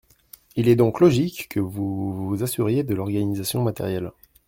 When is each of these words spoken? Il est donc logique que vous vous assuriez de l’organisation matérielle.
Il 0.55 0.67
est 0.67 0.75
donc 0.75 0.99
logique 0.99 1.47
que 1.47 1.59
vous 1.59 2.27
vous 2.29 2.41
assuriez 2.41 2.81
de 2.83 2.95
l’organisation 2.95 3.61
matérielle. 3.61 4.11